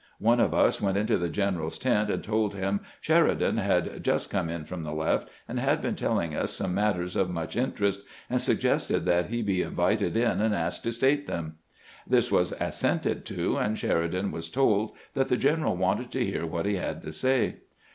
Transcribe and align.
One 0.17 0.39
of 0.39 0.51
us 0.51 0.81
went 0.81 0.97
into 0.97 1.15
the 1.19 1.29
gen 1.29 1.57
eral's 1.57 1.77
tent, 1.77 2.09
and 2.09 2.23
told 2.23 2.55
him 2.55 2.79
Sheridan 3.01 3.57
had 3.57 4.03
just 4.03 4.31
come 4.31 4.49
in 4.49 4.65
from 4.65 4.81
the 4.81 4.95
left 4.95 5.29
and 5.47 5.59
had 5.59 5.79
been 5.79 5.93
telling 5.93 6.35
us 6.35 6.49
some 6.53 6.73
matters 6.73 7.15
of 7.15 7.29
much 7.29 7.55
interest, 7.55 8.01
and 8.27 8.41
suggested 8.41 9.05
that 9.05 9.27
he 9.27 9.43
be 9.43 9.61
invited 9.61 10.17
in 10.17 10.41
and 10.41 10.55
asked 10.55 10.83
to 10.85 10.91
state 10.91 11.27
them. 11.27 11.59
This 12.07 12.31
was 12.31 12.51
assented 12.59 13.25
to, 13.27 13.57
and 13.57 13.77
Sheridan 13.77 14.31
was 14.31 14.49
told 14.49 14.97
that 15.13 15.27
the 15.27 15.37
general 15.37 15.77
wanted 15.77 16.09
to 16.13 16.25
hear 16.25 16.47
what 16.47 16.65
he 16.65 16.77
had 16.77 17.03
to 17.03 17.11
say. 17.11 17.57